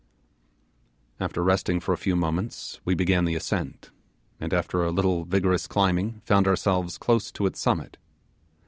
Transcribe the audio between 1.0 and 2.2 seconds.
After resting for a few